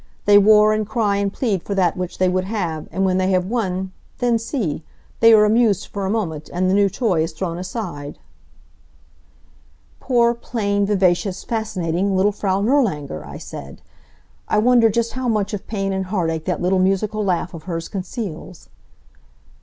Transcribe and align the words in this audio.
"They 0.25 0.39
war 0.39 0.73
and 0.73 0.83
cry 0.89 1.17
and 1.17 1.31
plead 1.31 1.61
for 1.61 1.75
that 1.75 1.95
which 1.95 2.17
they 2.17 2.27
would 2.27 2.45
have, 2.45 2.87
and 2.91 3.05
when 3.05 3.19
they 3.19 3.29
have 3.29 3.45
won, 3.45 3.91
then 4.17 4.39
see! 4.39 4.81
They 5.19 5.31
are 5.31 5.45
amused 5.45 5.85
for 5.85 6.07
a 6.07 6.09
moment, 6.09 6.49
and 6.51 6.67
the 6.67 6.73
new 6.73 6.89
toy 6.89 7.21
is 7.21 7.33
thrown 7.33 7.59
aside." 7.59 8.17
"Poor, 9.99 10.33
plain, 10.33 10.87
vivacious, 10.87 11.43
fascinating 11.43 12.17
little 12.17 12.31
Frau 12.31 12.61
Nirlanger!" 12.61 13.23
I 13.23 13.37
said. 13.37 13.83
"I 14.47 14.57
wonder 14.57 14.89
just 14.89 15.13
how 15.13 15.27
much 15.27 15.53
of 15.53 15.67
pain 15.67 15.93
and 15.93 16.05
heartache 16.07 16.45
that 16.45 16.63
little 16.63 16.79
musical 16.79 17.23
laugh 17.23 17.53
of 17.53 17.65
hers 17.65 17.87
conceals?" 17.87 18.69